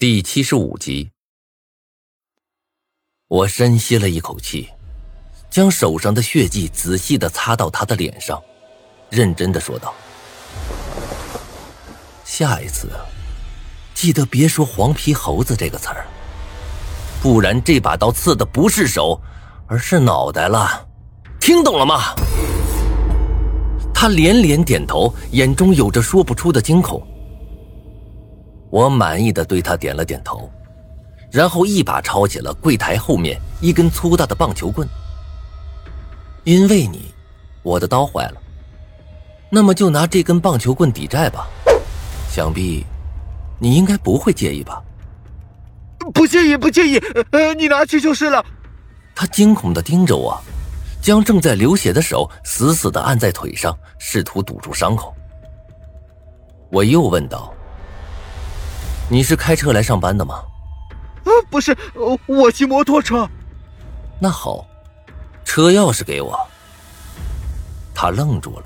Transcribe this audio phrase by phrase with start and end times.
[0.00, 1.10] 第七十五集，
[3.28, 4.66] 我深吸了一口气，
[5.50, 8.42] 将手上的血迹仔细的擦到他的脸上，
[9.10, 9.92] 认真的说道
[12.24, 12.90] ：“下一次，
[13.92, 16.06] 记得别说‘黄皮猴子’这个词儿，
[17.20, 19.20] 不然这把刀刺的不是手，
[19.66, 20.88] 而是脑袋了，
[21.38, 22.14] 听懂了吗？”
[23.92, 27.06] 他连连点头，眼中有着说不出的惊恐。
[28.70, 30.48] 我满意的对他点了点头，
[31.30, 34.88] 然后一把抄起了柜台后面一根粗大的棒球棍。
[36.44, 37.12] 因为你，
[37.62, 38.40] 我的刀坏了，
[39.50, 41.46] 那么就拿这根棒球棍抵债吧。
[42.30, 42.86] 想必，
[43.58, 44.80] 你应该不会介意吧？
[46.14, 46.98] 不介意，不介意，
[47.32, 48.44] 呃，你拿去就是了。
[49.14, 50.40] 他惊恐的盯着我，
[51.02, 55.14] 将正在流血的手死死的按在腿上，试图堵住伤口。
[56.70, 57.52] 我又问道。
[59.12, 60.40] 你是开车来上班的吗？
[61.24, 61.76] 啊，不是，
[62.26, 63.28] 我骑摩托车。
[64.20, 64.64] 那好，
[65.44, 66.38] 车钥匙给我。
[67.92, 68.64] 他愣住了，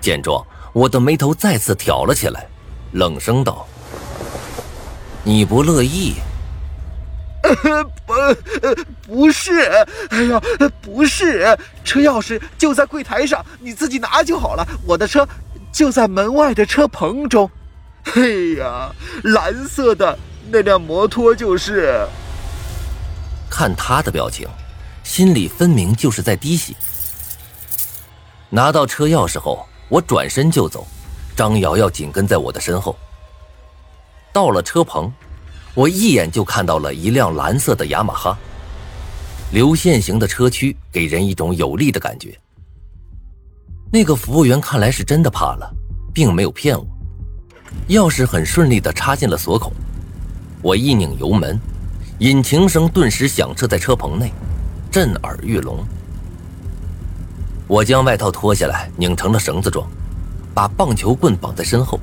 [0.00, 2.46] 见状，我的眉头再次挑了起来，
[2.92, 3.66] 冷声道
[5.24, 6.14] ：“你不乐意？”
[8.06, 8.14] 不，
[9.06, 9.60] 不是，
[10.10, 10.40] 哎呀，
[10.80, 14.64] 不是，车钥匙就在柜台上，你自己拿就好了。
[14.86, 15.28] 我的车
[15.72, 17.50] 就在门外的车棚中。
[18.14, 18.90] 嘿呀，
[19.24, 20.18] 蓝色的
[20.50, 22.06] 那辆摩托就是。
[23.50, 24.48] 看他的表情，
[25.02, 26.74] 心里分明就是在滴血。
[28.50, 30.86] 拿到车钥匙后，我转身就走，
[31.36, 32.96] 张瑶瑶紧跟在我的身后。
[34.32, 35.12] 到了车棚，
[35.74, 38.38] 我一眼就看到了一辆蓝色的雅马哈，
[39.52, 42.38] 流线型的车躯给人一种有力的感觉。
[43.92, 45.70] 那个服务员看来是真的怕了，
[46.12, 46.86] 并没有骗我。
[47.88, 49.72] 钥匙很顺利的插进了锁孔，
[50.62, 51.58] 我一拧油门，
[52.18, 54.32] 引擎声顿时响彻在车棚内，
[54.90, 55.84] 震耳欲聋。
[57.66, 59.86] 我将外套脱下来，拧成了绳子状，
[60.54, 61.98] 把棒球棍绑在身后。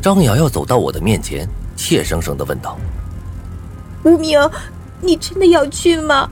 [0.00, 2.78] 张瑶瑶走到我的面前，怯生生的问道
[4.04, 4.38] ：“无名，
[5.00, 6.28] 你真的要去吗？”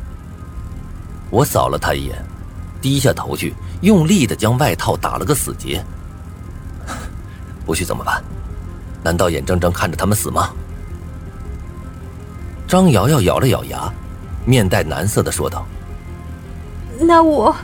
[1.31, 2.25] 我扫了他一眼，
[2.81, 5.85] 低下头去，用力的将外套打了个死结。
[7.67, 8.23] 不去怎么办？
[9.03, 10.51] 难道眼睁睁看着他们死吗？
[12.67, 13.93] 张瑶瑶咬了咬牙，
[14.45, 15.65] 面带难色的说道
[16.99, 17.55] ：“那我，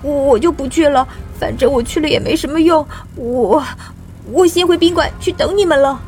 [0.00, 1.06] 我就不去了。
[1.38, 2.86] 反正我去了也没什么用。
[3.16, 3.62] 我，
[4.30, 6.00] 我先回宾馆去等你们了。”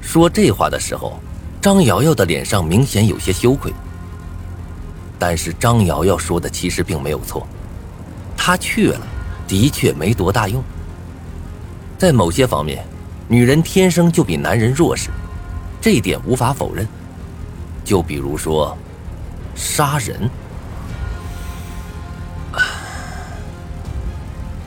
[0.00, 1.20] 说这话的时候，
[1.60, 3.72] 张瑶瑶的脸上明显有些羞愧。
[5.18, 7.46] 但是张瑶瑶说的其实并没有错，
[8.36, 9.00] 她去了，
[9.46, 10.64] 的确没多大用。
[12.02, 12.84] 在某些方面，
[13.28, 15.08] 女人天生就比男人弱势，
[15.80, 16.84] 这一点无法否认。
[17.84, 18.76] 就比如说，
[19.54, 20.28] 杀人。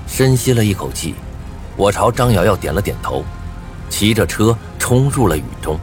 [0.08, 1.14] 深吸了一口气，
[1.76, 3.22] 我朝张瑶瑶点了点头，
[3.90, 5.78] 骑着车冲入了雨中。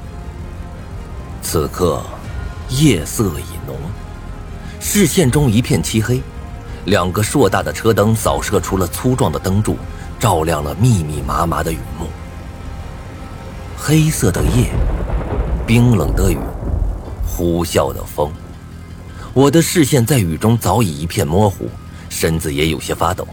[1.42, 2.02] 此刻，
[2.70, 3.76] 夜色已浓，
[4.80, 6.22] 视线中一片漆黑，
[6.86, 9.76] 两个硕大的车灯扫射出了粗壮的灯柱。
[10.22, 12.06] 照亮了密密麻麻的雨幕，
[13.76, 14.70] 黑色的夜，
[15.66, 16.38] 冰冷的雨，
[17.26, 18.32] 呼啸的风，
[19.32, 21.68] 我的视线在雨中早已一片模糊，
[22.08, 23.26] 身子也有些发抖。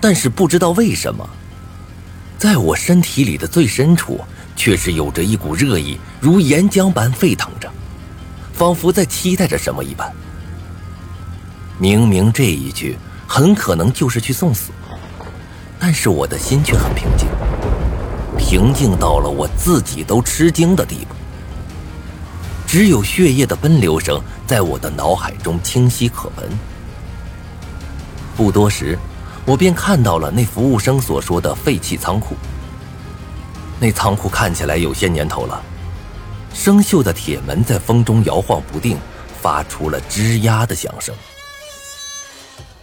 [0.00, 1.28] 但是不知道为什么，
[2.38, 4.20] 在我身体里的最深处，
[4.54, 7.68] 却是有着一股热意，如岩浆般沸腾着，
[8.52, 10.08] 仿佛在期待着什么一般。
[11.76, 14.70] 明明这一句，很可能就是去送死。
[15.80, 17.28] 但是我的心却很平静，
[18.36, 21.14] 平静到了我自己都吃惊的地步。
[22.66, 26.50] 只有血液的奔流声在我的脑海中清晰可闻。
[28.36, 28.98] 不多时，
[29.46, 32.36] 我便看到了那服务生所说的废弃仓库。
[33.80, 35.62] 那仓库看起来有些年头了，
[36.52, 38.98] 生锈的铁门在风中摇晃不定，
[39.40, 41.14] 发出了吱呀的响声。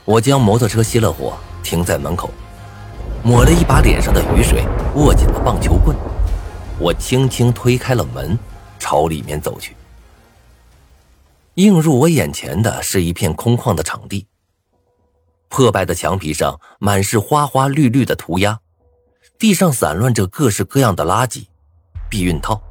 [0.05, 2.31] 我将摩托车熄了火，停在门口。
[3.25, 4.63] 抹了一把脸上的雨水，
[4.93, 5.97] 握紧了棒球棍，
[6.77, 8.37] 我轻轻推开了门，
[8.77, 9.75] 朝里面走去。
[11.55, 14.27] 映入我眼前的是一片空旷的场地，
[15.49, 18.59] 破败的墙皮上满是花花绿绿的涂鸦，
[19.39, 21.47] 地上散乱着各式各样的垃圾、
[22.07, 22.61] 避孕套、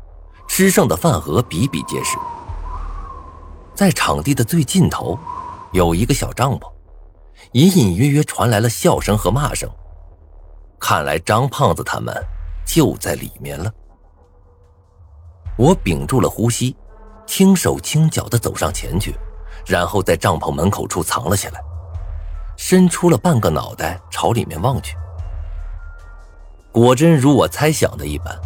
[0.47, 2.17] 吃剩的饭盒，比比皆是。
[3.75, 5.19] 在场地的最尽头，
[5.73, 6.71] 有一个小帐篷，
[7.55, 9.69] 隐隐约约传来了笑声和骂声。
[10.87, 12.15] 看来张胖子他们
[12.67, 13.73] 就在里面了。
[15.57, 16.77] 我屏住了呼吸，
[17.27, 19.17] 轻手轻脚的走上前去，
[19.65, 21.61] 然后在帐篷门口处藏了起来，
[22.59, 24.95] 伸出了半个脑袋朝里面望去。
[26.71, 28.39] 果真如我猜想的一般，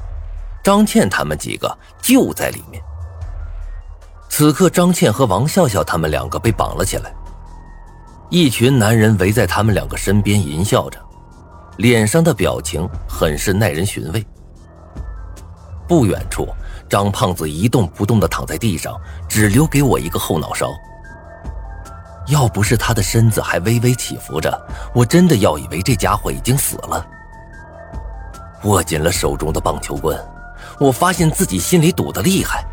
[0.62, 2.80] 张倩他们几个就在里面。
[4.28, 7.12] 此刻，张倩和王笑笑他们两个被绑了起来，
[8.30, 11.04] 一群男人围在他们两个身边淫笑着，
[11.78, 14.24] 脸上的表情很是耐人寻味。
[15.86, 16.46] 不远处，
[16.88, 20.70] 张胖子一动不动的躺在地上，只留给我一个后脑勺。
[22.26, 24.60] 要不是他的身子还微微起伏着，
[24.92, 27.06] 我真的要以为这家伙已经死了。
[28.64, 30.20] 握紧了手中的棒球棍，
[30.80, 32.64] 我发现自己心里堵得厉害，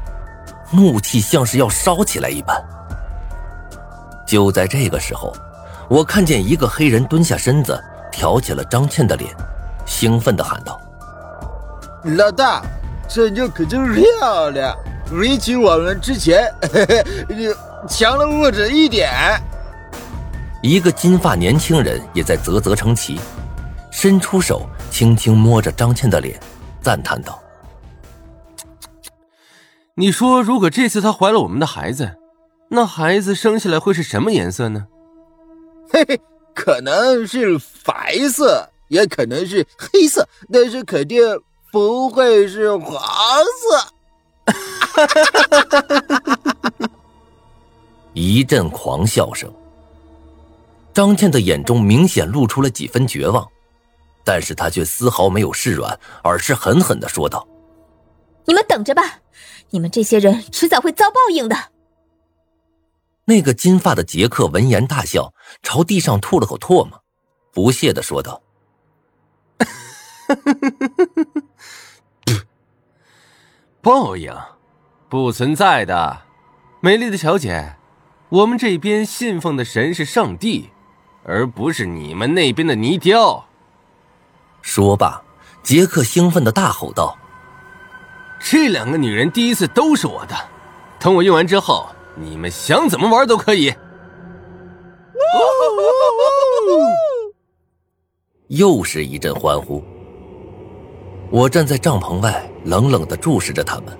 [0.71, 2.59] 怒气像是要烧起来一般。
[4.25, 5.31] 就在这个时候，
[5.87, 7.81] 我看见一个黑人蹲下身子，
[8.15, 9.29] 挑起了张倩的脸，
[9.85, 10.79] 兴奋的喊道
[12.15, 12.63] ：“老大，
[13.09, 14.73] 这妞可真漂亮，
[15.11, 17.03] 比起我们之前，嘿嘿
[17.89, 19.11] 强了不止一点。”
[20.63, 23.19] 一个金发年轻人也在啧啧称奇，
[23.91, 24.65] 伸出手。
[24.89, 26.39] 轻轻摸着张倩的脸，
[26.81, 27.37] 赞叹道
[29.93, 32.15] ：“你说，如果这次她怀了我们的孩子，
[32.69, 34.85] 那孩子生下来会是什么颜色呢
[35.91, 36.21] ？”“嘿嘿，
[36.55, 41.21] 可能是白色，也可能是黑色，但是肯定
[41.71, 42.99] 不会是黄
[43.61, 43.93] 色。”
[48.13, 49.53] 一阵狂笑声，
[50.93, 53.45] 张倩的眼中明显露出了几分绝望。
[54.23, 57.45] 但是她却丝毫没有示软，而是狠狠的说道
[58.45, 59.19] ：“你们等着吧，
[59.69, 61.55] 你们这些人迟早会遭报应的。”
[63.25, 67.03] 那个金发的杰克闻言大笑，朝地上吐了口唾沫，
[67.51, 68.41] 不屑的说道
[73.81, 74.33] ：“报应，
[75.09, 76.21] 不存在的，
[76.81, 77.75] 美丽的小姐，
[78.29, 80.71] 我们这边信奉的神是上帝，
[81.23, 83.45] 而不是你们那边的泥雕。”
[84.61, 85.21] 说罢，
[85.61, 87.15] 杰克兴奋的大吼道
[88.41, 90.35] ：“这两个女人第一次都是我的，
[90.99, 93.75] 等我用完之后，你们想怎么玩都可以。”
[98.47, 99.83] 又是一阵欢呼。
[101.31, 103.97] 我站在帐篷外，冷冷的注视着他们，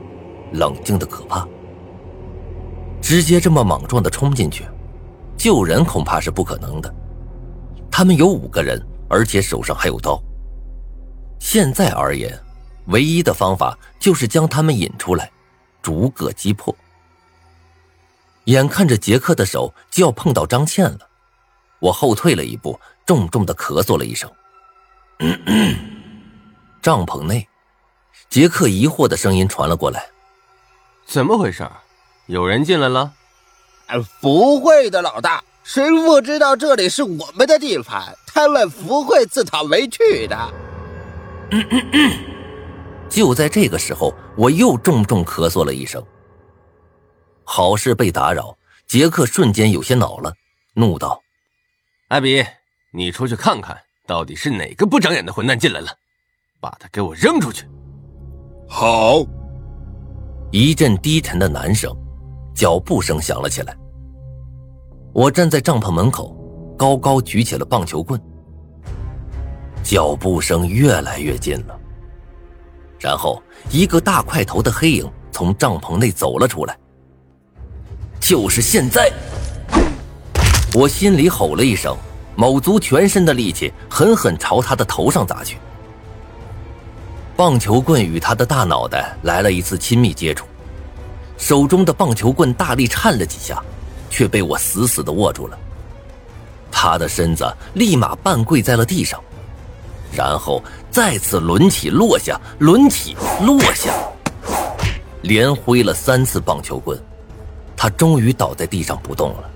[0.53, 1.47] 冷静的可怕。
[3.01, 4.65] 直接这么莽撞的冲进去，
[5.35, 6.93] 救人恐怕是不可能的。
[7.91, 10.21] 他们有五个人，而且手上还有刀。
[11.39, 12.37] 现在而言，
[12.87, 15.31] 唯一的方法就是将他们引出来，
[15.81, 16.75] 逐个击破。
[18.45, 20.99] 眼看着杰克的手就要碰到张倩了，
[21.85, 24.27] 我后退了一步，重重的咳嗽了一声。
[26.81, 27.47] 帐篷内，
[28.27, 30.07] 杰克疑惑的声音传了过来
[31.05, 31.69] ：“怎么回事？
[32.25, 33.13] 有人进来了
[34.19, 38.17] ？”“不会的，老大，谁不知道这里是我们的地盘？
[38.25, 40.53] 他们不会自讨没趣的。”
[43.07, 46.03] 就在这个时候，我又重重咳嗽了一声。
[47.43, 48.57] 好事被打扰，
[48.87, 50.33] 杰克瞬间有些恼了，
[50.73, 51.21] 怒道
[52.07, 52.45] ：“艾比，
[52.93, 53.75] 你出去看看
[54.05, 55.87] 到底是哪个不长眼的混蛋进来了，
[56.59, 57.65] 把他给我扔出去。”
[58.69, 59.25] 好。
[60.51, 61.91] 一阵低沉的男声，
[62.53, 63.75] 脚步声响了起来。
[65.13, 66.35] 我站在帐篷门口，
[66.77, 68.21] 高高举起了棒球棍。
[69.83, 71.79] 脚步声越来越近了，
[72.99, 76.77] 然后一个大块头的黑影从帐篷内走了出来。
[78.19, 79.11] 就是现在！
[80.75, 81.95] 我心里吼了一声，
[82.35, 85.57] 卯足全身的力气，狠狠朝他的头上砸去。
[87.33, 90.45] 棒球棍与他的大脑袋来了一次亲密接触，
[91.37, 93.63] 手中的棒球棍大力颤了几下，
[94.09, 95.57] 却被我死死的握住了。
[96.69, 99.17] 他的身子立马半跪在了地上。
[100.11, 103.15] 然后再次抡起落下，抡起
[103.45, 103.93] 落下，
[105.21, 107.01] 连挥了三次棒球棍，
[107.77, 109.51] 他终于倒在地上不动了。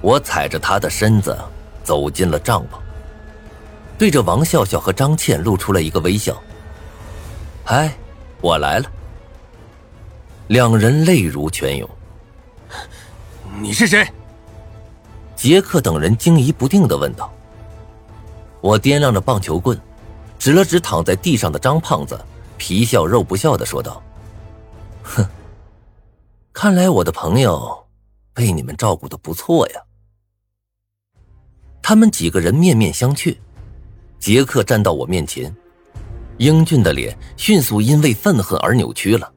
[0.00, 1.36] 我踩着他的身子
[1.84, 2.78] 走进了帐篷，
[3.98, 6.40] 对着王笑笑和张倩露出了一个微笑
[7.64, 7.92] ：“嗨，
[8.40, 8.90] 我来了。”
[10.48, 11.88] 两人泪如泉涌。
[13.60, 14.08] 你是谁？
[15.36, 17.30] 杰克等人惊疑不定的问道。
[18.60, 19.78] 我掂量着棒球棍，
[20.38, 22.18] 指了指躺在地上的张胖子，
[22.56, 24.02] 皮笑肉不笑的说道
[25.04, 25.26] ：“哼，
[26.52, 27.86] 看来我的朋友
[28.32, 29.80] 被你们照顾的不错呀。”
[31.82, 33.36] 他们几个人面面相觑，
[34.18, 35.54] 杰克站到我面前，
[36.38, 39.32] 英俊的脸迅速因为愤恨而扭曲了。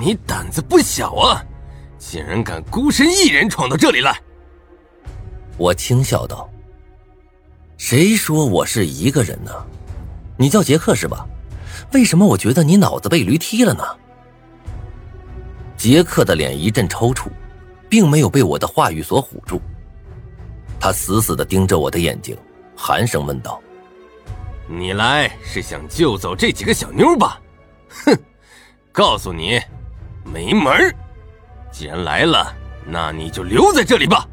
[0.00, 1.44] 你胆子不小啊，
[1.98, 4.16] 竟然敢孤身一人闯到这里来！
[5.56, 6.48] 我轻笑道
[7.76, 9.50] ：“谁说我是一个人呢？
[10.36, 11.26] 你叫杰克是吧？
[11.92, 13.82] 为什么我觉得你脑子被驴踢了呢？”
[15.76, 17.26] 杰克的脸一阵抽搐，
[17.88, 19.60] 并没有被我的话语所唬住。
[20.82, 22.36] 他死死的盯着我的眼睛，
[22.76, 23.62] 寒声问道
[24.66, 27.40] ：“你来是想救走这几个小妞吧？
[28.04, 28.18] 哼，
[28.90, 29.60] 告诉你，
[30.24, 30.92] 没门
[31.70, 32.52] 既然来了，
[32.84, 34.26] 那你就留在这里吧。”